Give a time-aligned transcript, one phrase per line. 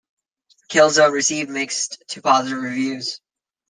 [0.71, 3.21] "Killzone" received mixed to positive reviews.